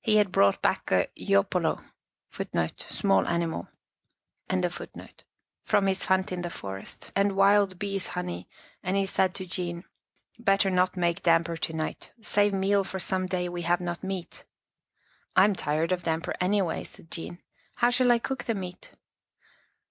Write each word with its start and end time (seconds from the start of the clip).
He 0.00 0.16
had 0.16 0.32
brought 0.32 0.62
back 0.62 0.90
a 0.90 1.08
yopolo 1.14 1.74
1 2.34 2.70
from 5.62 5.86
his 5.86 6.04
hunt 6.06 6.32
in 6.32 6.40
the 6.40 6.48
forest, 6.48 7.12
and 7.14 7.32
wild 7.36 7.78
bee's 7.78 8.06
honey, 8.06 8.48
and 8.82 8.96
he 8.96 9.04
said 9.04 9.34
to 9.34 9.44
Jean," 9.44 9.84
Better 10.38 10.70
not 10.70 10.96
make 10.96 11.20
damper 11.22 11.58
to 11.58 11.72
night. 11.74 12.12
Save 12.22 12.54
meal 12.54 12.82
for 12.82 12.98
some 12.98 13.26
day 13.26 13.46
we 13.50 13.60
have 13.60 13.82
not 13.82 14.02
meat.,," 14.02 14.44
I 15.36 15.44
am 15.44 15.54
tired 15.54 15.92
of 15.92 16.04
damper 16.04 16.32
anyway," 16.40 16.82
said 16.84 17.10
Jean." 17.10 17.42
How 17.74 17.90
shall 17.90 18.10
I 18.12 18.18
cook 18.18 18.44
the 18.44 18.54
meat? 18.54 18.92